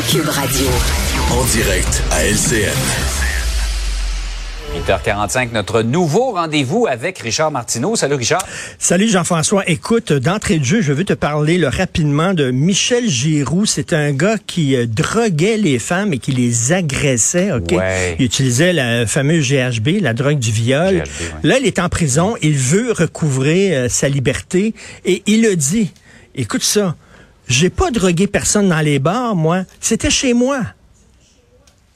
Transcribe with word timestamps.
Cube 0.00 0.26
Radio. 0.26 0.66
En 1.30 1.44
direct 1.44 2.02
à 2.12 2.24
LCN. 2.24 2.72
8h45, 4.88 5.52
notre 5.52 5.82
nouveau 5.82 6.32
rendez-vous 6.32 6.86
avec 6.88 7.18
Richard 7.18 7.50
Martineau. 7.50 7.94
Salut 7.94 8.14
Richard. 8.14 8.42
Salut 8.78 9.10
Jean-François. 9.10 9.68
Écoute, 9.68 10.14
d'entrée 10.14 10.58
de 10.58 10.64
jeu, 10.64 10.80
je 10.80 10.94
veux 10.94 11.04
te 11.04 11.12
parler 11.12 11.58
le, 11.58 11.68
rapidement 11.68 12.32
de 12.32 12.50
Michel 12.50 13.06
Giroux. 13.06 13.66
C'est 13.66 13.92
un 13.92 14.12
gars 14.12 14.38
qui 14.46 14.76
euh, 14.76 14.86
droguait 14.86 15.58
les 15.58 15.78
femmes 15.78 16.14
et 16.14 16.18
qui 16.18 16.32
les 16.32 16.72
agressait. 16.72 17.52
Ok, 17.52 17.72
Ouais. 17.72 18.16
Il 18.18 18.24
utilisait 18.24 18.72
la 18.72 19.06
fameuse 19.06 19.46
GHB, 19.46 20.00
la 20.00 20.14
drogue 20.14 20.38
du 20.38 20.52
viol. 20.52 21.02
GHB, 21.02 21.04
ouais. 21.04 21.06
Là, 21.42 21.58
il 21.58 21.66
est 21.66 21.78
en 21.78 21.90
prison. 21.90 22.34
Il 22.40 22.54
veut 22.54 22.92
recouvrer 22.92 23.76
euh, 23.76 23.88
sa 23.90 24.08
liberté 24.08 24.72
et 25.04 25.22
il 25.26 25.44
a 25.44 25.54
dit, 25.54 25.92
écoute 26.34 26.62
ça, 26.62 26.96
j'ai 27.52 27.70
pas 27.70 27.90
drogué 27.90 28.26
personne 28.26 28.68
dans 28.68 28.80
les 28.80 28.98
bars, 28.98 29.34
moi. 29.36 29.62
C'était 29.80 30.10
chez 30.10 30.34
moi. 30.34 30.60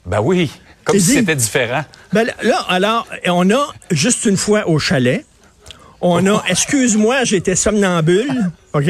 Ben 0.05 0.21
oui, 0.21 0.51
comme 0.85 0.97
si 0.99 1.15
c'était 1.15 1.35
différent. 1.35 1.83
Ben 2.13 2.25
là, 2.25 2.33
là, 2.43 2.65
alors, 2.69 3.07
on 3.27 3.49
a 3.51 3.67
juste 3.91 4.25
une 4.25 4.37
fois 4.37 4.67
au 4.69 4.79
chalet. 4.79 5.25
On 5.99 6.25
a, 6.27 6.43
excuse-moi, 6.49 7.23
j'étais 7.25 7.55
somnambule, 7.55 8.51
OK? 8.73 8.89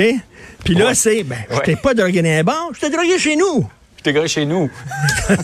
Puis 0.63 0.75
là, 0.75 0.87
Ouais. 0.87 0.95
c'est, 0.95 1.23
ben, 1.23 1.37
je 1.49 1.55
Ouais. 1.55 1.61
t'ai 1.63 1.75
pas 1.75 1.93
drogué 1.93 2.21
dans 2.21 2.29
les 2.29 2.43
bars, 2.43 2.69
je 2.75 2.81
t'ai 2.81 2.89
drogué 2.89 3.17
chez 3.17 3.35
nous. 3.35 3.67
Je 3.97 4.03
t'ai 4.03 4.13
gré 4.13 4.27
chez 4.27 4.45
nous. 4.45 4.69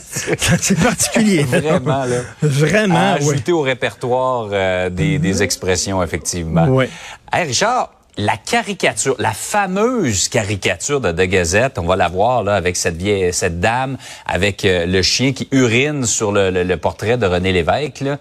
c'est 0.59 0.77
particulier. 0.79 1.43
Vraiment, 1.43 2.05
là. 2.05 2.17
Vraiment, 2.43 3.15
oui. 3.19 3.29
ajouter 3.31 3.51
au 3.51 3.61
répertoire 3.61 4.49
euh, 4.51 4.89
des, 4.91 5.17
des 5.17 5.41
expressions, 5.41 6.03
effectivement. 6.03 6.65
Ouais. 6.67 6.87
Hey, 7.31 7.47
Richard, 7.47 7.91
la 8.17 8.37
caricature, 8.37 9.15
la 9.19 9.31
fameuse 9.31 10.27
caricature 10.29 11.01
de 11.01 11.11
De 11.11 11.25
Gazette, 11.25 11.79
on 11.79 11.85
va 11.85 11.95
la 11.95 12.07
voir 12.09 12.43
là 12.43 12.55
avec 12.55 12.75
cette 12.75 12.97
vieille, 12.97 13.33
cette 13.33 13.59
dame, 13.59 13.97
avec 14.25 14.65
euh, 14.65 14.85
le 14.85 15.01
chien 15.01 15.33
qui 15.33 15.47
urine 15.51 16.05
sur 16.05 16.31
le, 16.31 16.51
le- 16.51 16.63
le 16.63 16.77
portrait 16.77 17.17
de 17.17 17.25
René 17.25 17.51
Lévesque. 17.51 18.01
Là. 18.01 18.17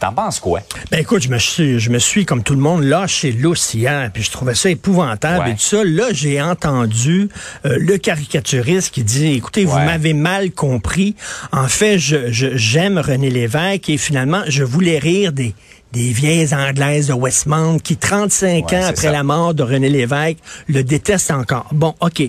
T'en 0.00 0.12
penses 0.12 0.38
quoi? 0.38 0.60
Ben 0.92 1.00
écoute, 1.00 1.22
je 1.22 1.28
me 1.28 1.38
suis, 1.38 1.80
je 1.80 1.90
me 1.90 1.98
suis 1.98 2.24
comme 2.24 2.44
tout 2.44 2.54
le 2.54 2.60
monde 2.60 2.84
lâché 2.84 3.32
lousse 3.32 3.74
hier, 3.74 4.10
puis 4.14 4.22
je 4.22 4.30
trouvais 4.30 4.54
ça 4.54 4.70
épouvantable 4.70 5.44
Ouais. 5.46 5.50
et 5.50 5.54
tout 5.54 5.60
ça. 5.60 5.82
Là, 5.84 6.04
j'ai 6.12 6.40
entendu 6.40 7.28
euh, 7.64 7.76
le 7.80 7.98
caricaturiste 7.98 8.92
qui 8.94 9.02
dit, 9.02 9.32
écoutez, 9.34 9.64
vous 9.64 9.78
m'avez 9.78 10.14
mal 10.14 10.52
compris. 10.52 11.16
En 11.52 11.66
fait, 11.66 11.98
je, 11.98 12.30
je- 12.30 12.56
j'aime 12.56 12.98
René 12.98 13.28
Lévesque 13.30 13.88
et 13.90 13.96
finalement, 13.98 14.42
je 14.46 14.62
voulais 14.62 14.98
rire 14.98 15.32
des 15.32 15.52
des 15.92 16.10
vieilles 16.12 16.52
anglaises 16.54 17.08
de 17.08 17.12
Westmount 17.14 17.78
qui, 17.78 17.96
35 17.96 18.66
Ouais, 18.70 18.76
ans 18.76 18.84
après 18.86 19.02
ça. 19.06 19.10
la 19.12 19.22
mort 19.22 19.54
de 19.54 19.62
René 19.62 19.88
Lévesque, 19.88 20.38
le 20.68 20.82
détestent 20.84 21.30
encore. 21.30 21.66
Bon, 21.72 21.94
OK. 22.00 22.22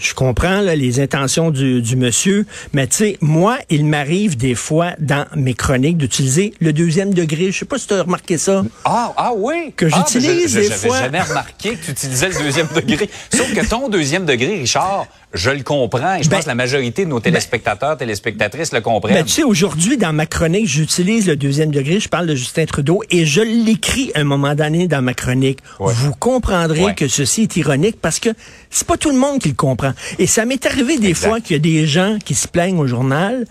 Je 0.00 0.14
comprends 0.14 0.60
là, 0.60 0.76
les 0.76 1.00
intentions 1.00 1.50
du, 1.50 1.82
du 1.82 1.96
monsieur, 1.96 2.46
mais 2.72 2.86
tu 2.86 2.96
sais, 2.98 3.18
moi, 3.20 3.58
il 3.68 3.84
m'arrive 3.84 4.36
des 4.36 4.54
fois 4.54 4.92
dans 5.00 5.26
mes 5.34 5.54
chroniques 5.54 5.96
d'utiliser 5.96 6.54
le 6.60 6.72
deuxième 6.72 7.12
degré. 7.12 7.50
Je 7.50 7.58
sais 7.58 7.64
pas 7.64 7.78
si 7.78 7.88
tu 7.88 7.94
as 7.94 8.02
remarqué 8.04 8.38
ça. 8.38 8.62
Ah, 8.84 9.12
ah 9.16 9.32
oui? 9.36 9.72
Que 9.76 9.86
Ah, 9.90 10.04
j'utilise 10.06 10.54
mais 10.54 10.62
je- 10.62 10.68
des 10.68 10.68
J'avais 10.68 10.88
fois. 10.88 11.00
jamais 11.00 11.20
remarqué 11.20 11.70
que 11.74 11.84
tu 11.86 11.90
utilisais 11.90 12.28
le 12.28 12.34
deuxième 12.44 12.68
degré. 12.72 13.10
Sauf 13.34 13.52
que 13.52 13.66
ton 13.68 13.88
deuxième 13.88 14.24
degré, 14.24 14.60
Richard, 14.60 15.06
je 15.34 15.50
le 15.50 15.62
comprends 15.62 16.14
et 16.16 16.22
je 16.22 16.28
Ben, 16.28 16.36
pense 16.36 16.44
que 16.44 16.48
la 16.50 16.54
majorité 16.54 17.04
de 17.04 17.10
nos 17.10 17.20
téléspectateurs, 17.20 17.96
téléspectatrices 17.98 18.72
le 18.72 18.80
comprennent. 18.80 19.14
Ben, 19.14 19.24
tu 19.24 19.32
sais, 19.32 19.42
aujourd'hui, 19.42 19.96
dans 19.98 20.12
ma 20.14 20.24
chronique, 20.24 20.66
j'utilise 20.66 21.26
le 21.26 21.36
deuxième 21.36 21.70
degré, 21.70 22.00
je 22.00 22.08
parle 22.08 22.26
de 22.26 22.34
Justin 22.34 22.64
Trudeau 22.64 23.02
et 23.10 23.26
je 23.26 23.42
l'écris 23.42 24.10
à 24.14 24.20
un 24.20 24.24
moment 24.24 24.54
donné 24.54 24.88
dans 24.88 25.02
ma 25.02 25.12
chronique. 25.14 25.58
Ouais. 25.80 25.92
Vous 25.94 26.12
comprendrez 26.14 26.84
Ouais. 26.84 26.94
que 26.94 27.08
ceci 27.08 27.42
est 27.42 27.56
ironique 27.56 27.98
parce 28.00 28.20
que 28.20 28.30
c'est 28.70 28.86
pas 28.86 28.96
tout 28.96 29.10
le 29.10 29.18
monde 29.18 29.38
qui 29.40 29.48
le 29.48 29.54
comprend. 29.54 29.92
Et 30.18 30.26
ça 30.26 30.44
m'est 30.46 30.64
arrivé 30.64 30.98
des 30.98 31.08
Exact. 31.10 31.28
fois 31.28 31.40
qu'il 31.40 31.56
y 31.56 31.58
a 31.58 31.62
des 31.62 31.86
gens 31.86 32.16
qui 32.24 32.34
se 32.34 32.48
plaignent 32.48 32.78
au 32.78 32.86
journal. 32.86 33.44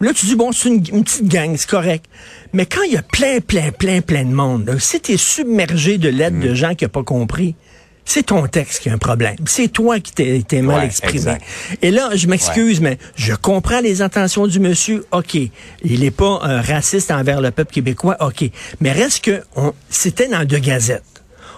Là, 0.00 0.12
tu 0.14 0.26
dis, 0.26 0.36
bon, 0.36 0.52
c'est 0.52 0.68
une, 0.68 0.84
une 0.92 1.02
petite 1.04 1.26
gang, 1.26 1.54
c'est 1.56 1.68
correct. 1.68 2.04
Mais 2.52 2.66
quand 2.66 2.82
il 2.86 2.92
y 2.92 2.96
a 2.96 3.02
plein, 3.02 3.40
plein, 3.40 3.72
plein, 3.72 4.00
plein 4.02 4.24
de 4.24 4.32
monde, 4.32 4.66
là, 4.66 4.74
si 4.78 5.00
tu 5.00 5.12
es 5.12 5.16
submergé 5.16 5.98
de 5.98 6.08
lettres 6.08 6.38
de 6.38 6.54
gens 6.54 6.74
qui 6.76 6.84
n'ont 6.84 6.90
pas 6.90 7.02
compris, 7.02 7.56
c'est 8.04 8.24
ton 8.26 8.46
texte 8.46 8.80
qui 8.82 8.90
a 8.90 8.92
un 8.92 8.98
problème. 8.98 9.36
C'est 9.46 9.68
toi 9.68 9.98
qui 10.00 10.12
t'es 10.12 10.62
mal 10.62 10.78
Ouais, 10.80 10.86
exprimé. 10.86 11.14
exact. 11.14 11.42
Et 11.82 11.90
là, 11.90 12.10
je 12.14 12.26
m'excuse, 12.26 12.80
mais 12.80 12.98
je 13.16 13.34
comprends 13.34 13.80
les 13.80 14.02
intentions 14.02 14.46
du 14.46 14.60
monsieur. 14.60 15.06
OK. 15.12 15.34
Il 15.82 16.00
n'est 16.00 16.10
pas 16.10 16.40
euh, 16.44 16.60
raciste 16.60 17.10
envers 17.10 17.40
le 17.40 17.50
peuple 17.50 17.72
québécois. 17.72 18.16
OK. 18.20 18.44
Mais 18.80 18.92
reste 18.92 19.24
que 19.24 19.42
on- 19.56 19.72
c'était 19.88 20.28
dans 20.28 20.44
deux 20.44 20.58
gazettes. 20.58 21.02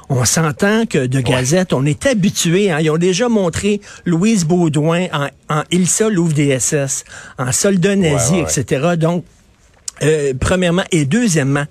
On 0.08 0.24
s'entend 0.24 0.86
que 0.86 1.04
de 1.06 1.18
Gazette, 1.20 1.72
on 1.72 1.84
est 1.84 2.06
habitué. 2.06 2.70
Hein, 2.70 2.78
ils 2.80 2.90
ont 2.90 2.96
déjà 2.96 3.28
montré 3.28 3.80
Louise 4.04 4.44
Baudouin 4.44 5.08
en, 5.12 5.26
en 5.52 5.64
Ilsa 5.72 6.08
l'ouvre 6.08 6.32
des 6.32 6.60
SS, 6.60 7.02
en 7.38 7.50
soldat 7.50 7.96
nazi, 7.96 8.38
etc. 8.38 8.90
Donc, 8.96 9.24
euh, 10.04 10.32
premièrement. 10.38 10.84
Et 10.92 11.06
deuxièmement, 11.06 11.64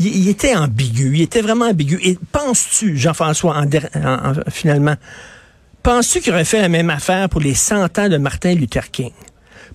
il, 0.00 0.06
il 0.16 0.28
était 0.28 0.54
ambigu. 0.56 1.12
Il 1.14 1.22
était 1.22 1.42
vraiment 1.42 1.66
ambigu. 1.66 1.98
Et 2.02 2.18
penses-tu, 2.32 2.96
Jean-François, 2.96 3.56
en, 3.56 3.64
der- 3.66 3.88
en- 3.94 4.30
en- 4.30 4.50
finalement, 4.50 4.94
penses-tu 5.82 6.20
qu'il 6.20 6.32
aurait 6.32 6.44
fait 6.44 6.60
la 6.60 6.68
même 6.68 6.90
affaire 6.90 7.28
pour 7.28 7.40
les 7.40 7.54
100 7.54 7.98
ans 7.98 8.08
de 8.08 8.16
Martin 8.16 8.54
Luther 8.54 8.90
King? 8.90 9.10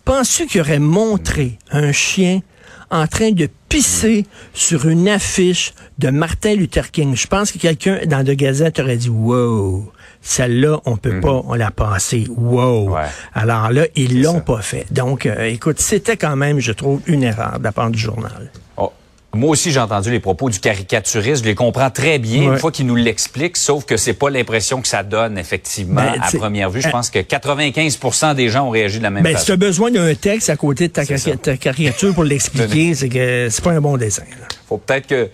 Penses-tu 0.05 0.47
qu'il 0.47 0.61
aurait 0.61 0.79
montré 0.79 1.57
un 1.71 1.91
chien 1.91 2.41
en 2.89 3.05
train 3.07 3.31
de 3.31 3.49
pisser 3.67 4.25
sur 4.53 4.87
une 4.87 5.09
affiche 5.09 5.73
de 5.99 6.09
Martin 6.09 6.55
Luther 6.55 6.91
King? 6.91 7.15
Je 7.15 7.27
pense 7.27 7.51
que 7.51 7.57
quelqu'un 7.57 7.99
dans 8.05 8.23
de 8.23 8.33
Gazette 8.33 8.79
aurait 8.79 8.95
dit, 8.95 9.09
wow, 9.09 9.91
celle-là, 10.21 10.79
on 10.85 10.95
peut 10.95 11.19
pas, 11.19 11.41
on 11.45 11.53
l'a 11.55 11.71
passée. 11.71 12.25
Wow. 12.29 12.95
Ouais. 12.95 13.01
Alors 13.33 13.71
là, 13.71 13.85
ils 13.95 14.21
l'ont 14.21 14.39
pas 14.39 14.61
fait. 14.61 14.85
Donc, 14.91 15.25
euh, 15.25 15.43
écoute, 15.45 15.79
c'était 15.79 16.15
quand 16.17 16.35
même, 16.37 16.59
je 16.59 16.71
trouve, 16.71 17.01
une 17.07 17.23
erreur 17.23 17.59
de 17.59 17.63
la 17.65 17.71
part 17.73 17.91
du 17.91 17.99
journal. 17.99 18.49
Oh. 18.77 18.93
Moi 19.33 19.49
aussi, 19.51 19.71
j'ai 19.71 19.79
entendu 19.79 20.09
les 20.09 20.19
propos 20.19 20.49
du 20.49 20.59
caricaturiste. 20.59 21.43
Je 21.43 21.49
les 21.49 21.53
comprends 21.55 21.89
très 21.89 22.17
bien 22.17 22.53
une 22.53 22.57
fois 22.57 22.71
qu'il 22.71 22.85
nous 22.87 22.95
l'explique, 22.95 23.57
sauf 23.57 23.85
que 23.85 23.97
c'est 23.97 24.13
pas 24.13 24.29
l'impression 24.29 24.81
que 24.81 24.87
ça 24.87 25.03
donne, 25.03 25.37
effectivement, 25.37 26.01
Ben, 26.01 26.21
à 26.21 26.31
première 26.31 26.69
vue. 26.69 26.81
Je 26.81 26.89
pense 26.89 27.09
que 27.09 27.19
95% 27.19 28.35
des 28.35 28.49
gens 28.49 28.67
ont 28.67 28.69
réagi 28.69 28.99
de 28.99 29.03
la 29.03 29.09
même 29.09 29.23
Ben, 29.23 29.31
si 29.31 29.35
façon. 29.35 29.45
tu 29.45 29.51
as 29.51 29.57
besoin 29.57 29.91
d'un 29.91 30.15
texte 30.15 30.49
à 30.49 30.55
côté 30.55 30.87
de 30.87 30.93
ta, 30.93 31.57
caricature 31.57 32.13
pour 32.13 32.23
l'expliquer, 32.23 32.95
c'est 32.95 33.09
que 33.09 33.49
c'est 33.51 33.63
pas 33.63 33.71
un 33.71 33.81
bon 33.81 33.97
dessin. 33.97 34.23
là. 34.23 34.47
Faut 34.67 34.77
peut-être 34.77 35.07
que 35.07 35.29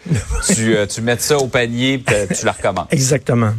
tu, 0.53 0.75
euh, 0.75 0.85
tu 0.85 1.01
mettes 1.01 1.21
ça 1.21 1.37
au 1.37 1.47
panier 1.47 1.93
et 1.93 2.33
tu 2.33 2.45
la 2.45 2.51
recommences. 2.51 2.87
Exactement. 2.91 3.53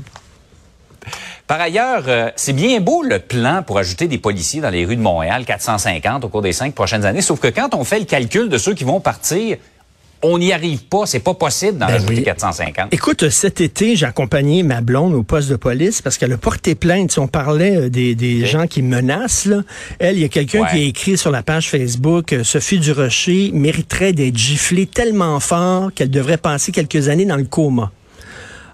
Par 1.46 1.60
ailleurs, 1.60 2.04
euh, 2.08 2.30
c'est 2.36 2.54
bien 2.54 2.80
beau 2.80 3.02
le 3.02 3.18
plan 3.18 3.62
pour 3.62 3.78
ajouter 3.78 4.08
des 4.08 4.18
policiers 4.18 4.60
dans 4.60 4.70
les 4.70 4.84
rues 4.86 4.96
de 4.96 5.02
Montréal, 5.02 5.44
450 5.44 6.24
au 6.24 6.28
cours 6.28 6.42
des 6.42 6.52
cinq 6.52 6.74
prochaines 6.74 7.04
années. 7.04 7.20
Sauf 7.20 7.38
que 7.38 7.48
quand 7.48 7.74
on 7.74 7.84
fait 7.84 7.98
le 7.98 8.06
calcul 8.06 8.48
de 8.48 8.56
ceux 8.56 8.74
qui 8.74 8.84
vont 8.84 9.00
partir, 9.00 9.58
on 10.24 10.38
n'y 10.38 10.52
arrive 10.52 10.84
pas. 10.84 11.06
C'est 11.06 11.20
pas 11.20 11.34
possible 11.34 11.78
d'en 11.78 11.86
Ben 11.86 11.94
ajouter 11.94 12.14
oui. 12.16 12.22
450. 12.24 12.92
Écoute, 12.92 13.28
cet 13.28 13.60
été, 13.60 13.94
j'ai 13.94 14.06
accompagné 14.06 14.62
ma 14.62 14.80
blonde 14.80 15.14
au 15.14 15.22
poste 15.22 15.50
de 15.50 15.56
police 15.56 16.02
parce 16.02 16.18
qu'elle 16.18 16.32
a 16.32 16.38
porté 16.38 16.74
plainte. 16.74 17.12
Si 17.12 17.18
on 17.18 17.28
parlait 17.28 17.76
euh, 17.76 17.88
des, 17.90 18.46
gens 18.46 18.66
qui 18.66 18.82
menacent, 18.82 19.46
là. 19.46 19.62
elle, 19.98 20.16
il 20.16 20.22
y 20.22 20.24
a 20.24 20.28
quelqu'un 20.28 20.62
Ouais. 20.62 20.68
qui 20.70 20.76
a 20.76 20.82
écrit 20.82 21.18
sur 21.18 21.30
la 21.30 21.42
page 21.42 21.68
Facebook, 21.68 22.32
euh, 22.32 22.42
Sophie 22.44 22.78
Durocher 22.78 23.50
mériterait 23.52 24.12
d'être 24.12 24.36
giflée 24.36 24.86
tellement 24.86 25.40
fort 25.40 25.92
qu'elle 25.94 26.10
devrait 26.10 26.38
passer 26.38 26.72
quelques 26.72 27.08
années 27.08 27.26
dans 27.26 27.36
le 27.36 27.44
coma. 27.44 27.90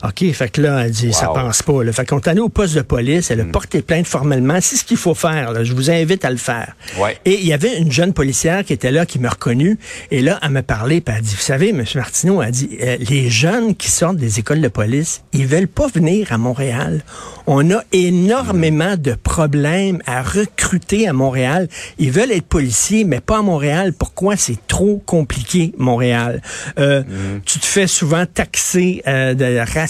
OK, 0.02 0.32
fait 0.32 0.48
que 0.48 0.62
là, 0.62 0.84
elle 0.84 0.90
dit, 0.92 1.12
ça 1.12 1.28
Wow. 1.28 1.34
pense 1.34 1.62
pas. 1.62 1.84
Là. 1.84 1.92
Fait 1.92 2.06
qu'on 2.06 2.18
est 2.18 2.28
allé 2.28 2.40
au 2.40 2.48
poste 2.48 2.74
de 2.74 2.80
police, 2.80 3.30
elle 3.30 3.40
a 3.42 3.44
porté 3.44 3.82
plainte 3.82 4.06
formellement. 4.06 4.58
C'est 4.60 4.76
ce 4.76 4.84
qu'il 4.84 4.96
faut 4.96 5.14
faire. 5.14 5.52
Là. 5.52 5.62
Je 5.62 5.74
vous 5.74 5.90
invite 5.90 6.24
à 6.24 6.30
le 6.30 6.38
faire. 6.38 6.74
Ouais. 6.98 7.18
Et 7.26 7.34
il 7.40 7.46
y 7.46 7.52
avait 7.52 7.76
une 7.78 7.92
jeune 7.92 8.12
policière 8.14 8.64
qui 8.64 8.72
était 8.72 8.90
là, 8.92 9.04
qui 9.04 9.18
me 9.18 9.28
reconnut. 9.28 9.78
Et 10.10 10.22
là, 10.22 10.38
elle 10.42 10.50
me 10.50 10.62
parlait, 10.62 11.00
puis 11.02 11.14
elle 11.16 11.22
dit, 11.22 11.34
vous 11.34 11.42
savez, 11.42 11.68
M. 11.70 11.84
Martineau, 11.94 12.40
elle 12.42 12.50
dit, 12.50 12.70
euh, 12.80 12.96
les 13.10 13.28
jeunes 13.28 13.74
qui 13.76 13.90
sortent 13.90 14.16
des 14.16 14.38
écoles 14.38 14.62
de 14.62 14.68
police, 14.68 15.22
ils 15.32 15.46
veulent 15.46 15.68
pas 15.68 15.86
venir 15.88 16.32
à 16.32 16.38
Montréal. 16.38 17.02
On 17.46 17.70
a 17.70 17.82
énormément 17.92 18.96
de 18.96 19.12
problèmes 19.12 20.00
à 20.06 20.22
recruter 20.22 21.08
à 21.08 21.12
Montréal. 21.12 21.68
Ils 21.98 22.10
veulent 22.10 22.32
être 22.32 22.46
policiers, 22.46 23.04
mais 23.04 23.20
pas 23.20 23.38
à 23.38 23.42
Montréal. 23.42 23.92
Pourquoi? 23.92 24.36
C'est 24.36 24.66
trop 24.66 25.02
compliqué, 25.04 25.72
Montréal? 25.78 26.40
Euh, 26.78 27.02
Tu 27.44 27.58
te 27.58 27.66
fais 27.66 27.86
souvent 27.86 28.24
taxer 28.26 29.02
euh, 29.06 29.34
de 29.34 29.58
racisme, 29.58 29.89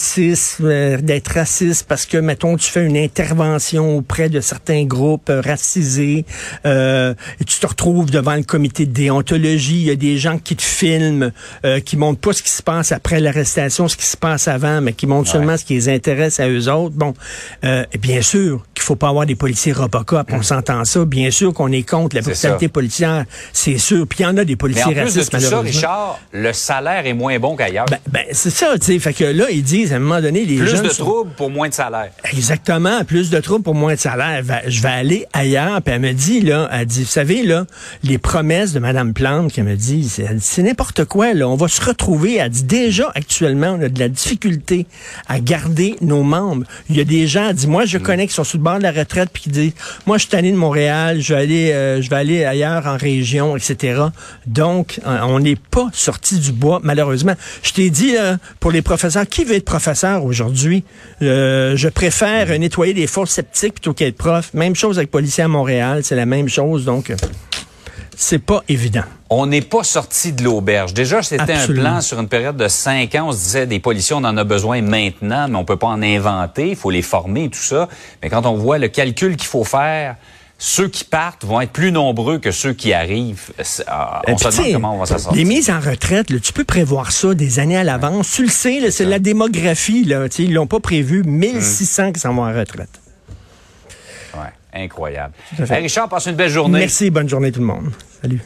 euh, 0.61 0.99
d'être 0.99 1.29
raciste 1.29 1.87
parce 1.89 2.07
que, 2.07 2.17
mettons, 2.17 2.57
tu 2.57 2.71
fais 2.71 2.85
une 2.85 2.97
intervention 2.97 3.99
auprès 3.99 4.29
de 4.29 4.41
certains 4.41 4.85
groupes 4.85 5.31
euh, 5.31 5.41
racisés 5.41 6.25
euh, 6.67 7.15
et 7.41 7.45
tu 7.45 7.59
te 7.59 7.67
retrouves 7.67 8.11
devant 8.11 8.35
le 8.35 8.43
comité 8.43 8.87
de 8.87 8.93
déontologie. 8.93 9.81
Il 9.81 9.87
y 9.87 9.91
a 9.91 9.97
des 9.97 10.19
gens 10.19 10.39
qui 10.39 10.57
te 10.57 10.63
filment, 10.63 11.33
euh, 11.65 11.81
qui 11.81 11.97
montrent 11.97 12.21
pas 12.21 12.33
ce 12.33 12.43
qui 12.43 12.51
se 12.51 12.63
passe 12.63 12.93
après 12.93 13.21
l'arrestation, 13.21 13.89
ce 13.89 13.97
qui 13.97 14.07
se 14.07 14.17
passe 14.17 14.49
avant, 14.49 14.81
mais 14.81 14.93
qui 14.93 15.07
montrent 15.07 15.31
seulement 15.31 15.57
ce 15.57 15.65
qui 15.65 15.75
les 15.75 15.89
intéresse 15.89 16.41
à 16.41 16.49
eux 16.49 16.69
autres. 16.69 16.95
Bon, 16.97 17.15
euh, 17.65 17.85
bien 18.01 18.23
sûr 18.23 18.65
qu'il 18.75 18.83
faut 18.83 18.97
pas 18.97 19.09
avoir 19.09 19.27
des 19.27 19.37
policiers 19.37 19.73
Robocop, 19.73 20.31
on 20.33 20.43
s'entend 20.43 20.85
ça. 20.85 21.05
Bien 21.05 21.31
sûr 21.31 21.53
qu'on 21.53 21.73
est 21.73 21.89
contre 21.89 22.17
la 22.17 22.23
brutalité 22.23 22.69
policière, 22.69 23.25
c'est 23.53 23.79
sûr. 23.79 24.07
Puis 24.07 24.21
il 24.21 24.23
y 24.23 24.27
en 24.27 24.37
a 24.37 24.45
des 24.45 24.53
Mais 24.53 24.57
policiers 24.57 24.85
en 24.85 24.89
plus 24.89 25.15
de 25.15 25.21
racistes, 25.21 25.33
tout 25.33 25.41
ça. 25.41 25.61
Richard, 25.61 26.21
le 26.33 26.53
salaire 26.53 27.07
est 27.07 27.15
moins 27.15 27.39
bon 27.39 27.57
qu'ailleurs. 27.57 27.87
Ben, 27.87 27.99
ben, 28.11 28.25
c'est 28.33 28.51
ça, 28.51 28.79
tu 28.79 28.87
sais. 28.87 28.99
Fait 28.99 29.13
que 29.13 29.25
là, 29.25 29.47
ils 29.51 29.63
disent, 29.63 29.90
à 29.93 29.97
un 29.97 30.01
moment 30.01 30.21
donné, 30.21 30.45
les 30.45 30.57
plus 30.57 30.69
jeunes 30.69 30.85
de 30.85 30.89
sont- 30.91 31.05
troubles 31.05 31.31
pour 31.37 31.51
moins 31.51 31.69
de 31.69 31.75
salaire. 31.75 32.11
Exactement, 32.33 33.05
plus 33.05 33.31
de 33.31 33.39
troubles 33.41 33.63
pour 33.65 33.75
moins 33.75 33.95
de 33.95 33.99
salaire. 33.99 34.43
Je 34.67 34.81
vais 34.83 34.89
aller 34.89 35.27
ailleurs. 35.33 35.81
Puis 35.83 35.95
elle 35.95 36.01
me 36.01 36.13
dit, 36.13 36.41
là, 36.41 36.69
elle 36.73 36.87
dit, 36.87 37.03
vous 37.03 37.09
savez, 37.09 37.43
là, 37.43 37.67
les 38.03 38.19
promesses 38.19 38.73
de 38.73 38.79
Madame 38.79 39.13
Plante, 39.13 39.53
qui 39.53 39.63
me 39.63 39.77
dit, 39.77 40.09
c'est 40.41 40.63
n'importe 40.63 41.05
quoi, 41.05 41.35
là. 41.35 41.49
On 41.49 41.57
va 41.57 41.69
se 41.69 41.81
retrouver. 41.83 42.37
Elle 42.37 42.51
dit, 42.51 42.65
déjà, 42.65 43.11
actuellement, 43.15 43.77
on 43.79 43.83
a 43.83 43.89
de 43.89 43.99
la 43.99 44.09
difficulté 44.09 44.87
à 45.29 45.41
garder 45.41 45.97
nos 46.01 46.23
membres. 46.23 46.65
Il 46.89 46.97
y 46.97 47.01
a 47.01 47.05
des 47.05 47.27
gens, 47.27 47.49
elle 47.51 47.55
dit, 47.57 47.67
moi, 47.67 47.85
je 47.85 47.99
Mm. 47.99 48.03
connais 48.03 48.27
qui 48.27 48.35
sont 48.35 48.45
sous 48.45 48.57
le 48.57 48.63
bord 48.63 48.79
de 48.79 48.83
la 48.83 48.93
retraite 48.93 49.31
puis 49.33 49.43
qui 49.45 49.49
disent, 49.51 49.73
moi, 50.07 50.17
je 50.17 50.23
suis 50.23 50.31
tanné 50.31 50.51
de 50.53 50.57
Montréal, 50.57 51.21
je 51.21 51.35
vais 51.35 51.41
aller, 51.41 51.73
euh, 51.73 52.01
je 52.03 52.11
vais 52.11 52.17
aller 52.17 52.45
ailleurs 52.45 52.87
en 52.87 52.97
région, 52.97 53.57
etc. 53.57 54.03
Donc, 54.47 55.01
euh, 55.07 55.19
on 55.23 55.41
n'est 55.41 55.57
pas 55.57 55.89
sorti 55.93 56.39
du 56.39 56.53
bois, 56.53 56.81
malheureusement. 56.83 57.35
Je 57.63 57.73
t'ai 57.73 57.91
dit, 57.91 58.13
là, 58.13 58.39
pour 58.61 58.71
les 58.71 58.83
professeurs, 58.83 59.27
qui 59.29 59.45
veut 59.45 59.55
être 59.55 59.65
professeur? 59.65 59.80
Aujourd'hui? 60.23 60.85
Euh, 61.23 61.77
je 61.77 61.89
préfère 61.89 62.51
euh, 62.51 62.59
nettoyer 62.59 62.95
des 62.95 63.07
fosses 63.07 63.31
sceptiques 63.31 63.75
plutôt 63.75 63.95
qu'être 63.95 64.17
prof. 64.17 64.53
Même 64.55 64.75
chose 64.75 64.99
avec 64.99 65.11
policier 65.11 65.45
à 65.45 65.49
Montréal, 65.49 66.03
c'est 66.05 66.17
la 66.17 66.27
même 66.27 66.49
chose, 66.49 66.85
donc 66.85 67.13
c'est 68.17 68.39
pas 68.39 68.63
évident. 68.69 69.05
On 69.31 69.47
n'est 69.47 69.63
pas 69.63 69.83
sorti 69.83 70.33
de 70.33 70.45
l'auberge. 70.45 70.93
Déjà, 70.93 71.23
c'était 71.23 71.55
un 71.55 71.67
plan 71.67 72.01
sur 72.01 72.21
une 72.21 72.29
période 72.29 72.57
de 72.57 72.69
cinq 72.69 73.15
ans. 73.15 73.29
On 73.29 73.33
se 73.33 73.39
disait, 73.39 73.67
des 73.67 73.81
policiers, 73.81 74.15
on 74.15 74.25
en 74.25 74.37
a 74.37 74.45
besoin 74.45 74.83
maintenant, 74.83 75.49
mais 75.49 75.57
on 75.57 75.65
peut 75.65 75.79
pas 75.79 75.87
en 75.87 76.03
inventer. 76.03 76.71
Il 76.71 76.77
faut 76.77 76.91
les 76.91 77.01
former 77.03 77.45
et 77.45 77.49
tout 77.49 77.59
ça. 77.59 77.89
Mais 78.23 78.29
quand 78.29 78.45
on 78.45 78.55
voit 78.55 78.79
le 78.79 78.89
calcul 78.89 79.37
qu'il 79.37 79.47
faut 79.47 79.65
faire, 79.65 80.17
ceux 80.63 80.89
qui 80.89 81.05
partent 81.05 81.45
vont 81.45 81.61
être 81.63 81.73
plus 81.73 81.91
nombreux 81.91 82.39
que 82.39 82.51
ceux 82.51 82.75
qui 82.75 82.93
arrivent. 82.93 83.51
Ah, 83.87 84.21
Et 84.29 84.33
on 84.33 84.39
se 84.39 84.49
demande 84.51 84.73
comment 84.75 84.95
on 84.95 84.99
va 84.99 85.07
s'en 85.07 85.19
sortir. 85.19 85.33
Les 85.33 85.45
mises 85.49 85.71
en 85.71 85.81
retraite, 85.81 86.29
là, 86.29 86.39
tu 86.39 86.53
peux 86.53 86.65
prévoir 86.65 87.13
ça 87.13 87.35
des 87.35 87.59
années 87.59 87.79
à 87.79 87.83
l'avance. 87.83 88.31
Tu 88.31 88.43
le 88.43 88.51
sais, 88.51 88.91
c'est 88.91 89.07
la 89.07 89.19
démographie. 89.19 90.05
Là, 90.05 90.27
ils 90.39 90.53
l'ont 90.53 90.67
pas 90.67 90.79
prévu. 90.79 91.23
1600 91.25 92.13
qui 92.13 92.21
s'en 92.21 92.35
vont 92.35 92.43
en 92.43 92.53
retraite. 92.53 92.91
Ouais, 94.35 94.53
incroyable. 94.75 95.33
Hey, 95.59 95.81
Richard, 95.83 96.11
passe 96.11 96.27
une 96.27 96.37
belle 96.37 96.51
journée. 96.51 96.81
Merci, 96.81 97.11
bonne 97.11 97.29
journée 97.29 97.51
tout 97.51 97.61
le 97.61 97.67
monde. 97.67 97.91
Salut. 98.21 98.43